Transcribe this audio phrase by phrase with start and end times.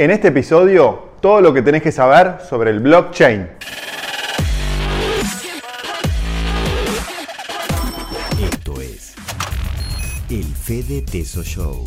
[0.00, 3.46] En este episodio, todo lo que tenés que saber sobre el blockchain.
[8.42, 9.14] Esto es
[10.30, 11.86] el Fede Teso Show.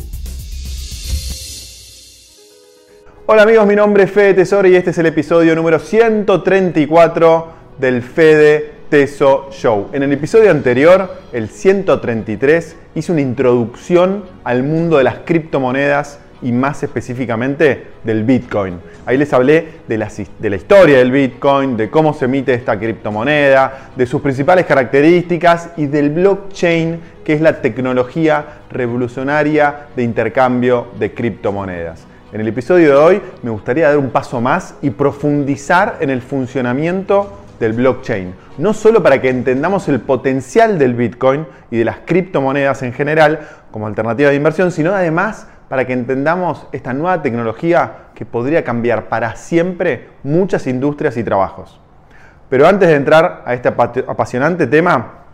[3.26, 7.48] Hola amigos, mi nombre es Fede Tesoro y este es el episodio número 134
[7.80, 9.88] del Fede Teso Show.
[9.92, 16.52] En el episodio anterior, el 133, hice una introducción al mundo de las criptomonedas y
[16.52, 18.78] más específicamente del Bitcoin.
[19.06, 20.08] Ahí les hablé de la,
[20.38, 25.70] de la, historia del Bitcoin, de cómo se emite esta criptomoneda, de sus principales características
[25.76, 32.06] y del blockchain, que es la tecnología revolucionaria de intercambio de criptomonedas.
[32.32, 36.20] En el episodio de hoy me gustaría dar un paso más y profundizar en el
[36.20, 38.34] funcionamiento del blockchain.
[38.58, 43.40] No solo para que entendamos el potencial del Bitcoin y de las criptomonedas en general
[43.70, 49.08] como alternativa de inversión, sino además para que entendamos esta nueva tecnología que podría cambiar
[49.08, 51.80] para siempre muchas industrias y trabajos.
[52.48, 55.24] Pero antes de entrar a este apasionante tema,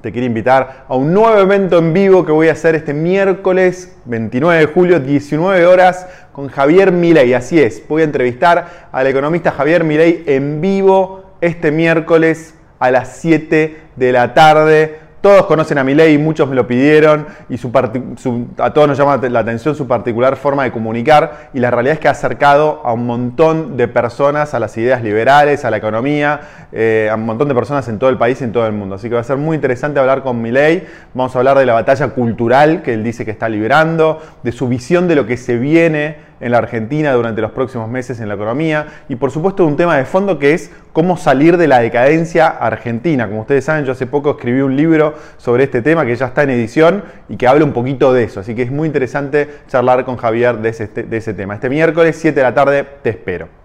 [0.00, 3.96] te quiero invitar a un nuevo evento en vivo que voy a hacer este miércoles
[4.04, 7.32] 29 de julio, 19 horas, con Javier Milei.
[7.32, 13.16] Así es, voy a entrevistar al economista Javier Milei en vivo este miércoles a las
[13.16, 18.86] 7 de la tarde todos conocen a Milei, muchos me lo pidieron y a todos
[18.86, 22.10] nos llama la atención su particular forma de comunicar y la realidad es que ha
[22.10, 27.14] acercado a un montón de personas a las ideas liberales, a la economía, eh, a
[27.14, 28.96] un montón de personas en todo el país y en todo el mundo.
[28.96, 30.86] Así que va a ser muy interesante hablar con Milei.
[31.14, 34.68] Vamos a hablar de la batalla cultural que él dice que está librando, de su
[34.68, 38.34] visión de lo que se viene en la Argentina durante los próximos meses en la
[38.34, 42.46] economía y por supuesto un tema de fondo que es cómo salir de la decadencia
[42.46, 43.26] argentina.
[43.26, 46.42] Como ustedes saben, yo hace poco escribí un libro sobre este tema que ya está
[46.42, 50.04] en edición y que habla un poquito de eso, así que es muy interesante charlar
[50.04, 51.54] con Javier de ese, de ese tema.
[51.54, 53.63] Este miércoles 7 de la tarde te espero.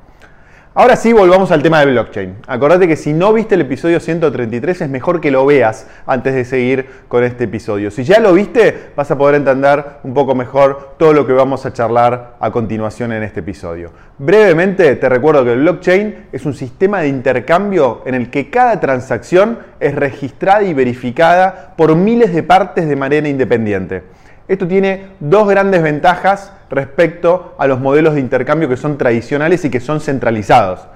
[0.76, 2.36] Ahora sí, volvamos al tema de blockchain.
[2.46, 6.46] Acordate que si no viste el episodio 133 es mejor que lo veas antes de
[6.46, 7.90] seguir con este episodio.
[7.90, 11.66] Si ya lo viste, vas a poder entender un poco mejor todo lo que vamos
[11.66, 13.92] a charlar a continuación en este episodio.
[14.20, 18.80] Brevemente, te recuerdo que el blockchain es un sistema de intercambio en el que cada
[18.80, 24.04] transacción es registrada y verificada por miles de partes de manera independiente.
[24.50, 29.70] Esto tiene dos grandes ventajas respecto a los modelos de intercambio que son tradicionales y
[29.70, 30.88] que son centralizados.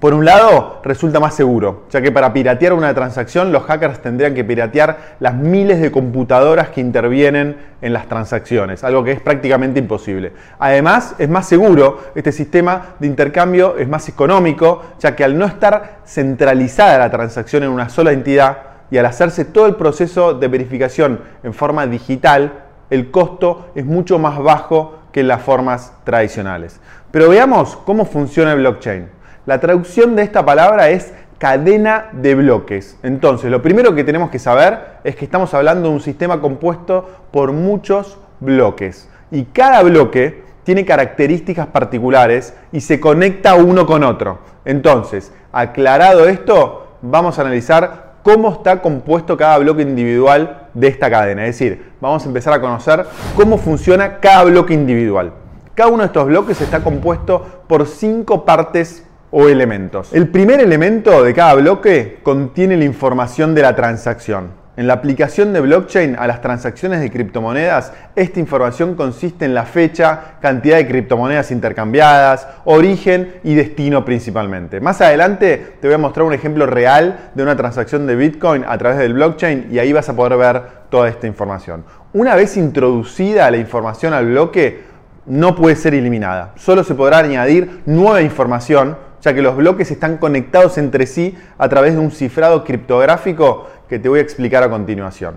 [0.00, 4.34] Por un lado, resulta más seguro, ya que para piratear una transacción los hackers tendrían
[4.34, 9.78] que piratear las miles de computadoras que intervienen en las transacciones, algo que es prácticamente
[9.78, 10.32] imposible.
[10.58, 15.44] Además, es más seguro, este sistema de intercambio es más económico, ya que al no
[15.44, 20.48] estar centralizada la transacción en una sola entidad, y al hacerse todo el proceso de
[20.48, 26.80] verificación en forma digital, el costo es mucho más bajo que las formas tradicionales.
[27.10, 29.08] Pero veamos cómo funciona el blockchain.
[29.46, 32.98] La traducción de esta palabra es cadena de bloques.
[33.02, 37.08] Entonces, lo primero que tenemos que saber es que estamos hablando de un sistema compuesto
[37.30, 39.08] por muchos bloques.
[39.30, 44.40] Y cada bloque tiene características particulares y se conecta uno con otro.
[44.64, 51.46] Entonces, aclarado esto, vamos a analizar cómo está compuesto cada bloque individual de esta cadena.
[51.46, 55.32] Es decir, vamos a empezar a conocer cómo funciona cada bloque individual.
[55.74, 60.12] Cada uno de estos bloques está compuesto por cinco partes o elementos.
[60.12, 64.59] El primer elemento de cada bloque contiene la información de la transacción.
[64.80, 69.66] En la aplicación de blockchain a las transacciones de criptomonedas, esta información consiste en la
[69.66, 74.80] fecha, cantidad de criptomonedas intercambiadas, origen y destino principalmente.
[74.80, 78.78] Más adelante te voy a mostrar un ejemplo real de una transacción de Bitcoin a
[78.78, 81.84] través del blockchain y ahí vas a poder ver toda esta información.
[82.14, 84.80] Una vez introducida la información al bloque,
[85.26, 86.52] no puede ser eliminada.
[86.56, 91.68] Solo se podrá añadir nueva información ya que los bloques están conectados entre sí a
[91.68, 95.34] través de un cifrado criptográfico que te voy a explicar a continuación.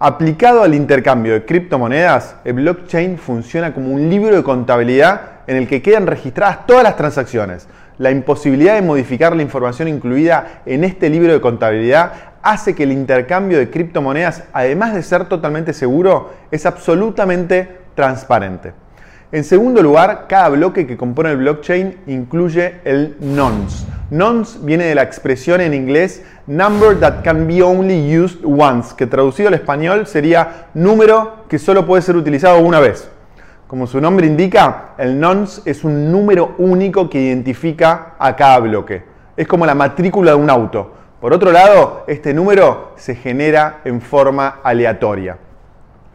[0.00, 5.68] Aplicado al intercambio de criptomonedas, el blockchain funciona como un libro de contabilidad en el
[5.68, 7.68] que quedan registradas todas las transacciones.
[7.98, 12.90] La imposibilidad de modificar la información incluida en este libro de contabilidad hace que el
[12.90, 18.72] intercambio de criptomonedas, además de ser totalmente seguro, es absolutamente transparente.
[19.30, 23.84] En segundo lugar, cada bloque que compone el blockchain incluye el nonce.
[24.08, 29.06] Nonce viene de la expresión en inglés number that can be only used once, que
[29.06, 33.10] traducido al español sería número que solo puede ser utilizado una vez.
[33.66, 39.02] Como su nombre indica, el nonce es un número único que identifica a cada bloque.
[39.36, 40.94] Es como la matrícula de un auto.
[41.20, 45.36] Por otro lado, este número se genera en forma aleatoria.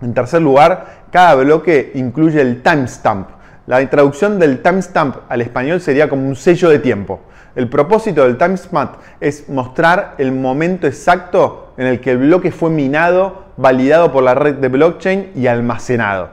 [0.03, 3.29] En tercer lugar, cada bloque incluye el timestamp.
[3.67, 7.21] La traducción del timestamp al español sería como un sello de tiempo.
[7.55, 12.69] El propósito del timestamp es mostrar el momento exacto en el que el bloque fue
[12.69, 16.31] minado, validado por la red de blockchain y almacenado.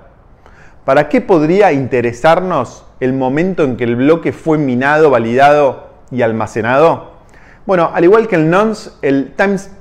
[0.84, 7.12] ¿Para qué podría interesarnos el momento en que el bloque fue minado, validado y almacenado?
[7.66, 9.79] Bueno, al igual que el nonce, el timestamp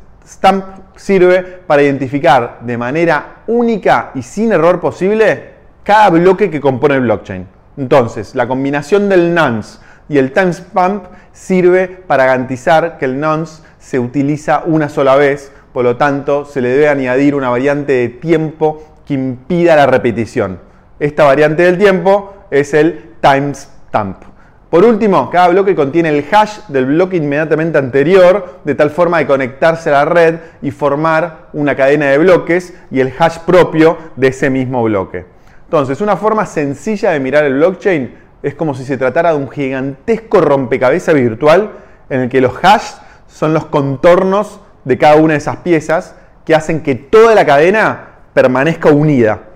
[0.95, 7.01] sirve para identificar de manera única y sin error posible cada bloque que compone el
[7.01, 7.47] blockchain.
[7.77, 13.99] Entonces, la combinación del nonce y el timestamp sirve para garantizar que el nonce se
[13.99, 18.83] utiliza una sola vez, por lo tanto se le debe añadir una variante de tiempo
[19.05, 20.59] que impida la repetición.
[20.99, 24.28] Esta variante del tiempo es el timestamp.
[24.69, 29.25] Por último, cada bloque contiene el hash del bloque inmediatamente anterior, de tal forma de
[29.25, 34.27] conectarse a la red y formar una cadena de bloques y el hash propio de
[34.27, 35.25] ese mismo bloque.
[35.63, 39.49] Entonces, una forma sencilla de mirar el blockchain es como si se tratara de un
[39.49, 41.71] gigantesco rompecabezas virtual
[42.11, 42.91] en el que los hash
[43.27, 46.15] son los contornos de cada una de esas piezas
[46.45, 49.48] que hacen que toda la cadena permanezca unida.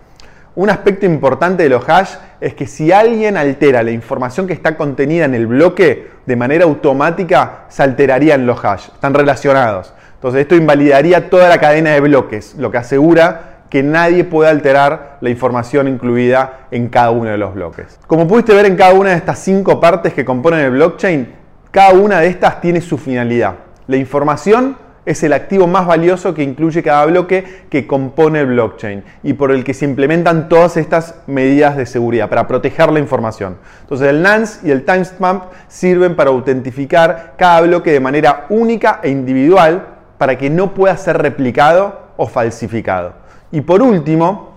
[0.56, 4.78] Un aspecto importante de los hash es que si alguien altera la información que está
[4.78, 9.94] contenida en el bloque, de manera automática se alterarían los hash, están relacionados.
[10.14, 15.18] Entonces esto invalidaría toda la cadena de bloques, lo que asegura que nadie puede alterar
[15.22, 18.00] la información incluida en cada uno de los bloques.
[18.06, 21.34] Como pudiste ver en cada una de estas cinco partes que componen el blockchain,
[21.72, 23.56] cada una de estas tiene su finalidad.
[23.88, 29.04] La información es el activo más valioso que incluye cada bloque que compone el blockchain
[29.24, 33.58] y por el que se implementan todas estas medidas de seguridad para proteger la información.
[33.82, 39.10] Entonces el nonce y el timestamp sirven para autentificar cada bloque de manera única e
[39.10, 43.14] individual para que no pueda ser replicado o falsificado.
[43.52, 44.54] Y por último,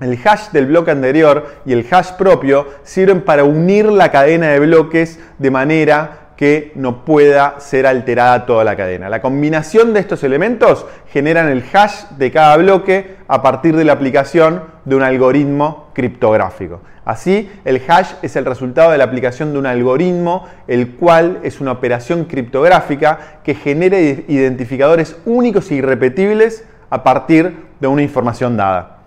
[0.00, 4.58] el hash del bloque anterior y el hash propio sirven para unir la cadena de
[4.58, 9.08] bloques de manera que no pueda ser alterada toda la cadena.
[9.08, 13.92] La combinación de estos elementos generan el hash de cada bloque a partir de la
[13.92, 16.80] aplicación de un algoritmo criptográfico.
[17.04, 21.60] Así, el hash es el resultado de la aplicación de un algoritmo, el cual es
[21.60, 28.98] una operación criptográfica que genera identificadores únicos e irrepetibles a partir de una información dada.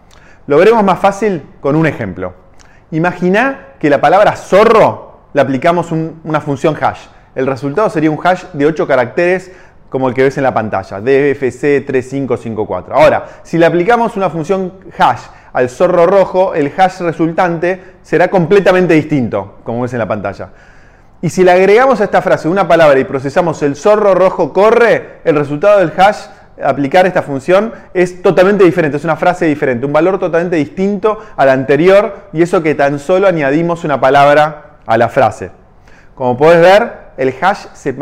[0.45, 2.33] Lo veremos más fácil con un ejemplo.
[2.91, 7.01] Imagina que la palabra zorro le aplicamos una función hash.
[7.38, 9.51] El resultado sería un hash de 8 caracteres
[9.89, 12.86] como el que ves en la pantalla, DFC3554.
[12.89, 15.22] Ahora, si le aplicamos una función hash
[15.54, 20.50] al zorro rojo, el hash resultante será completamente distinto, como ves en la pantalla.
[21.22, 25.19] Y si le agregamos a esta frase una palabra y procesamos el zorro rojo corre,
[25.24, 26.22] el resultado del hash
[26.63, 31.50] aplicar esta función es totalmente diferente, es una frase diferente, un valor totalmente distinto al
[31.50, 35.51] anterior y eso que tan solo añadimos una palabra a la frase.
[36.16, 37.93] Como puedes ver, el hash se,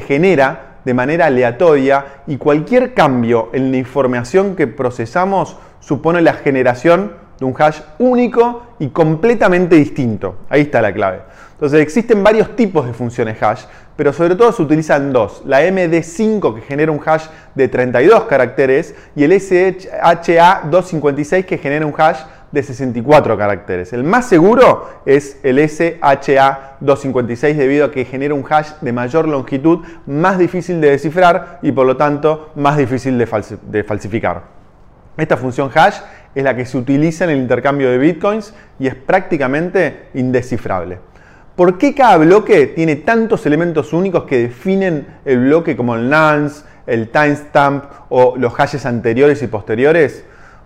[0.00, 7.12] genera de manera aleatoria y cualquier cambio en la información que procesamos supone la generación
[7.38, 10.38] de un hash único y completamente distinto.
[10.48, 11.20] Ahí está la clave.
[11.52, 13.62] Entonces existen varios tipos de funciones hash,
[13.94, 15.42] pero sobre todo se utilizan dos.
[15.44, 21.94] La MD5 que genera un hash de 32 caracteres y el SHA256 que genera un
[21.96, 22.18] hash
[22.52, 23.92] de 64 caracteres.
[23.92, 29.80] El más seguro es el SHA256 debido a que genera un hash de mayor longitud,
[30.06, 33.26] más difícil de descifrar y por lo tanto más difícil de,
[33.84, 34.42] falsificar.
[35.16, 35.96] Esta función hash
[36.34, 40.98] es la que se utiliza en el intercambio de bitcoins y es prácticamente indescifrable.
[41.56, 46.64] ¿Por qué cada bloque tiene tantos elementos únicos que definen el bloque como el nonce,
[46.86, 50.24] el timestamp o los hashes anteriores y posteriores?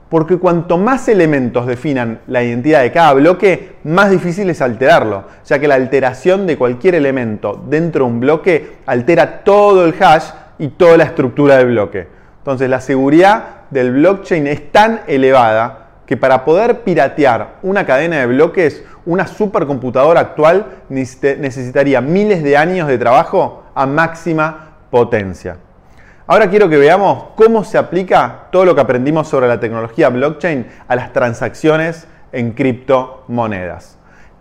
[0.09, 5.59] Porque cuanto más elementos definan la identidad de cada bloque, más difícil es alterarlo, ya
[5.59, 10.69] que la alteración de cualquier elemento dentro de un bloque altera todo el hash y
[10.69, 12.07] toda la estructura del bloque.
[12.39, 18.27] Entonces la seguridad del blockchain es tan elevada que para poder piratear una cadena de
[18.27, 25.57] bloques, una supercomputadora actual necesitaría miles de años de trabajo a máxima potencia.
[26.29, 30.67] Ahora quiero que veamos cómo se aplica todo lo que aprendimos sobre la tecnología blockchain
[30.89, 33.97] a las transacciones en criptomonedas.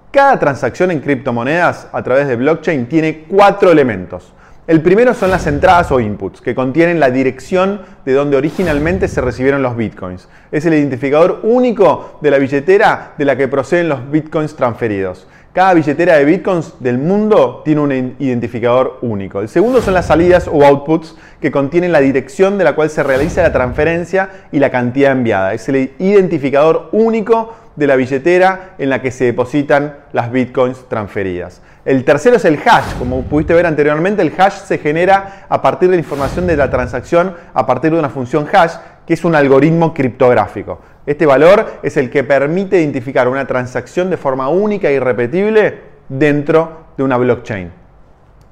[0.10, 4.34] Cada transacción en criptomonedas a través de blockchain tiene cuatro elementos.
[4.66, 9.22] El primero son las entradas o inputs, que contienen la dirección de donde originalmente se
[9.22, 10.28] recibieron los bitcoins.
[10.52, 15.28] Es el identificador único de la billetera de la que proceden los bitcoins transferidos.
[15.56, 19.40] Cada billetera de bitcoins del mundo tiene un identificador único.
[19.40, 23.04] El segundo son las salidas o outputs, que contienen la dirección de la cual se
[23.04, 25.54] realiza la transferencia y la cantidad enviada.
[25.54, 31.62] Es el identificador único de la billetera en la que se depositan las bitcoins transferidas.
[31.86, 32.96] El tercero es el hash.
[33.00, 36.70] Como pudiste ver anteriormente, el hash se genera a partir de la información de la
[36.70, 38.74] transacción a partir de una función hash,
[39.08, 40.82] que es un algoritmo criptográfico.
[41.06, 46.86] Este valor es el que permite identificar una transacción de forma única y repetible dentro
[46.98, 47.86] de una blockchain.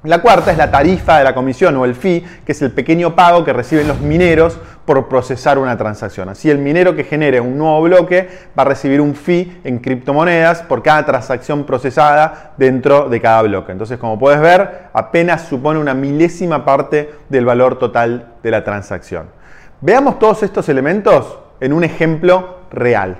[0.04, 3.16] La cuarta es la tarifa de la comisión o el fee, que es el pequeño
[3.16, 6.28] pago que reciben los mineros por procesar una transacción.
[6.28, 10.60] Así el minero que genere un nuevo bloque va a recibir un fee en criptomonedas
[10.60, 13.72] por cada transacción procesada dentro de cada bloque.
[13.72, 19.28] Entonces, como puedes ver, apenas supone una milésima parte del valor total de la transacción.
[19.80, 23.16] Veamos todos estos elementos en un ejemplo real.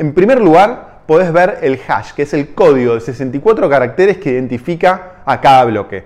[0.00, 4.32] En primer lugar, podés ver el hash, que es el código de 64 caracteres que
[4.32, 6.04] identifica a cada bloque.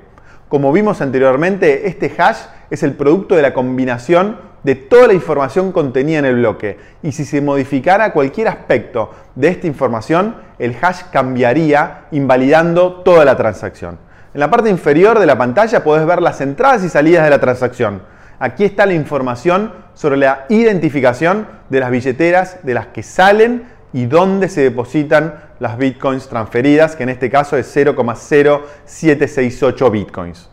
[0.49, 2.38] Como vimos anteriormente, este hash
[2.69, 6.78] es el producto de la combinación de toda la información contenida en el bloque.
[7.02, 13.38] Y si se modificara cualquier aspecto de esta información, el hash cambiaría, invalidando toda la
[13.38, 13.99] transacción.
[14.35, 17.40] En la parte inferior de la pantalla podés ver las entradas y salidas de la
[17.40, 18.02] transacción.
[18.38, 24.07] Aquí está la información sobre la identificación de las billeteras de las que salen y
[24.07, 30.49] dónde se depositan las bitcoins transferidas, que en este caso es 0,0768 bitcoins.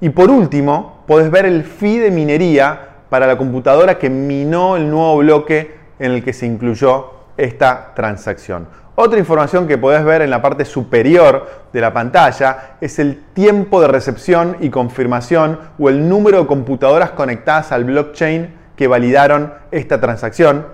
[0.00, 4.88] Y por último, podés ver el fee de minería para la computadora que minó el
[4.88, 8.66] nuevo bloque en el que se incluyó esta transacción.
[9.02, 13.80] Otra información que podés ver en la parte superior de la pantalla es el tiempo
[13.80, 20.02] de recepción y confirmación o el número de computadoras conectadas al blockchain que validaron esta
[20.02, 20.66] transacción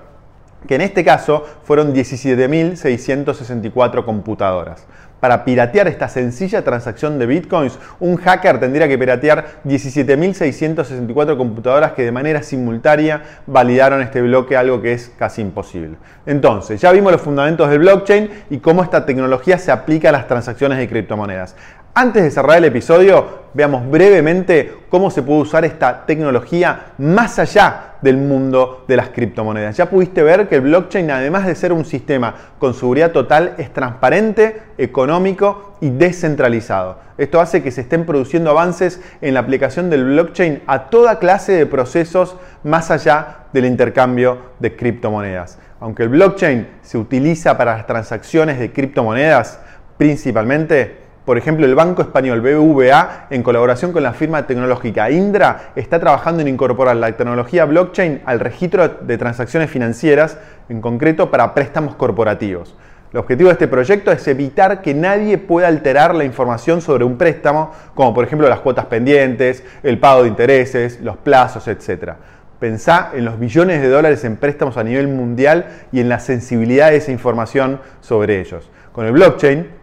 [0.66, 4.88] que en este caso fueron 17.664 computadoras.
[5.26, 12.04] Para piratear esta sencilla transacción de bitcoins, un hacker tendría que piratear 17.664 computadoras que
[12.04, 15.96] de manera simultánea validaron este bloque, algo que es casi imposible.
[16.26, 20.28] Entonces, ya vimos los fundamentos del blockchain y cómo esta tecnología se aplica a las
[20.28, 21.56] transacciones de criptomonedas.
[21.98, 27.94] Antes de cerrar el episodio, veamos brevemente cómo se puede usar esta tecnología más allá
[28.02, 29.78] del mundo de las criptomonedas.
[29.78, 33.72] Ya pudiste ver que el blockchain, además de ser un sistema con seguridad total, es
[33.72, 36.98] transparente, económico y descentralizado.
[37.16, 41.52] Esto hace que se estén produciendo avances en la aplicación del blockchain a toda clase
[41.52, 45.58] de procesos más allá del intercambio de criptomonedas.
[45.80, 49.60] Aunque el blockchain se utiliza para las transacciones de criptomonedas,
[49.96, 55.98] principalmente por ejemplo, el Banco Español BBVA, en colaboración con la firma tecnológica Indra, está
[55.98, 61.96] trabajando en incorporar la tecnología blockchain al registro de transacciones financieras, en concreto para préstamos
[61.96, 62.76] corporativos.
[63.12, 67.18] El objetivo de este proyecto es evitar que nadie pueda alterar la información sobre un
[67.18, 72.12] préstamo, como por ejemplo las cuotas pendientes, el pago de intereses, los plazos, etc.
[72.60, 76.90] Pensá en los billones de dólares en préstamos a nivel mundial y en la sensibilidad
[76.90, 78.70] de esa información sobre ellos.
[78.92, 79.75] Con el blockchain,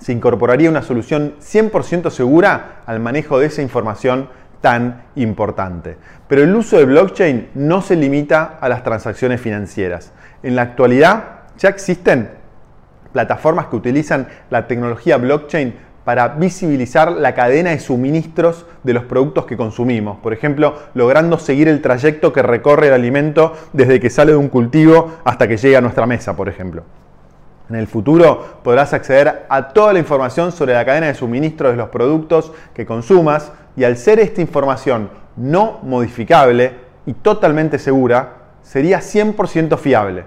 [0.00, 4.28] se incorporaría una solución 100% segura al manejo de esa información
[4.60, 5.96] tan importante.
[6.26, 10.12] Pero el uso de blockchain no se limita a las transacciones financieras.
[10.42, 11.24] En la actualidad
[11.58, 12.30] ya existen
[13.12, 19.44] plataformas que utilizan la tecnología blockchain para visibilizar la cadena de suministros de los productos
[19.44, 20.18] que consumimos.
[20.18, 24.48] Por ejemplo, logrando seguir el trayecto que recorre el alimento desde que sale de un
[24.48, 26.84] cultivo hasta que llega a nuestra mesa, por ejemplo.
[27.70, 31.76] En el futuro podrás acceder a toda la información sobre la cadena de suministro de
[31.76, 36.72] los productos que consumas y al ser esta información no modificable
[37.06, 40.24] y totalmente segura, sería 100% fiable.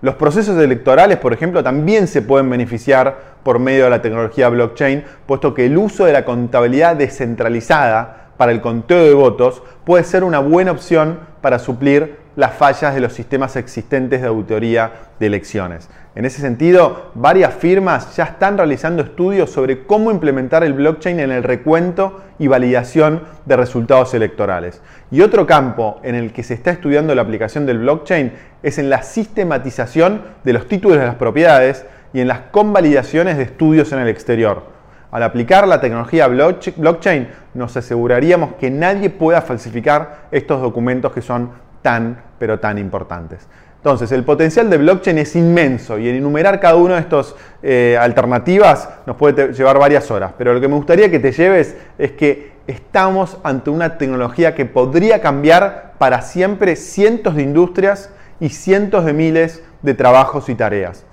[0.00, 5.04] Los procesos electorales, por ejemplo, también se pueden beneficiar por medio de la tecnología blockchain,
[5.26, 10.24] puesto que el uso de la contabilidad descentralizada para el conteo de votos puede ser
[10.24, 15.88] una buena opción para suplir las fallas de los sistemas existentes de auditoría de elecciones.
[16.14, 21.32] En ese sentido, varias firmas ya están realizando estudios sobre cómo implementar el blockchain en
[21.32, 24.80] el recuento y validación de resultados electorales.
[25.10, 28.88] Y otro campo en el que se está estudiando la aplicación del blockchain es en
[28.88, 33.98] la sistematización de los títulos de las propiedades y en las convalidaciones de estudios en
[33.98, 34.62] el exterior.
[35.10, 41.66] Al aplicar la tecnología blockchain, nos aseguraríamos que nadie pueda falsificar estos documentos que son
[41.82, 43.46] tan, pero tan importantes.
[43.76, 47.96] Entonces, el potencial de blockchain es inmenso y en enumerar cada una de estas eh,
[48.00, 50.32] alternativas nos puede llevar varias horas.
[50.36, 54.66] Pero lo que me gustaría que te lleves es que estamos ante una tecnología que
[54.66, 61.04] podría cambiar para siempre cientos de industrias y cientos de miles de trabajos y tareas.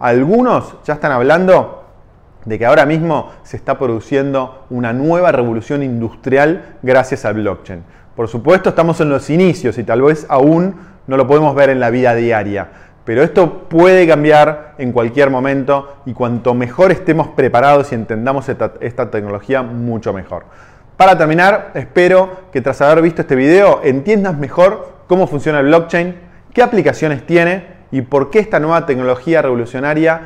[0.00, 1.84] Algunos ya están hablando
[2.44, 7.84] de que ahora mismo se está produciendo una nueva revolución industrial gracias al blockchain.
[8.16, 11.80] Por supuesto, estamos en los inicios y tal vez aún no lo podemos ver en
[11.80, 12.68] la vida diaria,
[13.04, 19.10] Pero esto puede cambiar en cualquier momento y cuanto mejor estemos preparados y entendamos esta,
[19.10, 20.44] tecnología, mucho mejor.
[20.96, 26.16] Para terminar, espero que tras haber visto este video entiendas mejor cómo funciona el blockchain,
[26.54, 30.22] qué aplicaciones tiene y por qué esta nueva tecnología revolucionaria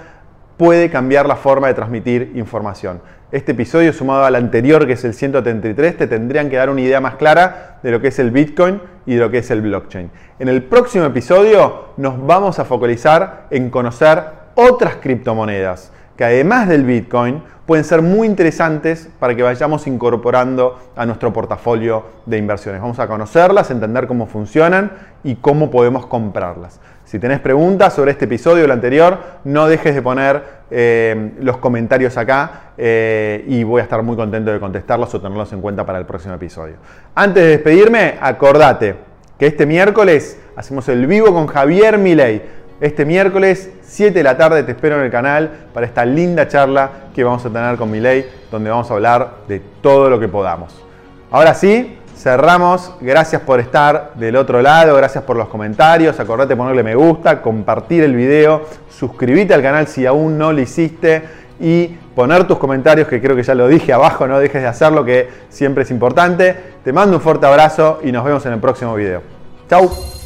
[0.57, 3.01] puede cambiar la forma de transmitir información.
[3.31, 6.99] Este episodio sumado al anterior, que es el 133, te tendrían que dar una idea
[6.99, 10.11] más clara de lo que es el Bitcoin y de lo que es el blockchain.
[10.39, 14.23] En el próximo episodio nos vamos a focalizar en conocer
[14.55, 21.05] otras criptomonedas que además del Bitcoin pueden ser muy interesantes para que vayamos incorporando a
[21.05, 22.81] nuestro portafolio de inversiones.
[22.81, 24.91] Vamos a conocerlas, entender cómo funcionan
[25.23, 26.81] y cómo podemos comprarlas.
[27.09, 31.57] Si tenés preguntas sobre este episodio o el anterior, no dejes de poner eh, los
[31.57, 35.87] comentarios acá eh, y voy a estar muy contento de contestarlos o tenerlos en cuenta
[35.87, 36.75] para el próximo episodio.
[37.15, 38.97] Antes de despedirme, acordate
[39.39, 42.43] que este miércoles hacemos el vivo con Javier Milei.
[42.79, 46.91] Este miércoles, 7 de la tarde, te espero en el canal para esta linda charla
[47.15, 50.85] que vamos a tener con Milei, donde vamos a hablar de todo lo que podamos.
[51.31, 52.93] Ahora sí, cerramos.
[53.01, 56.19] Gracias por estar del otro lado, gracias por los comentarios.
[56.21, 60.61] Acordate de ponerle me gusta, compartir el video, suscríbete al canal si aún no lo
[60.61, 61.23] hiciste
[61.61, 65.05] y poner tus comentarios, que creo que ya lo dije abajo, no dejes de hacerlo,
[65.05, 66.57] que siempre es importante.
[66.85, 69.23] Te mando un fuerte abrazo y nos vemos en el próximo video.
[69.69, 70.18] Chau.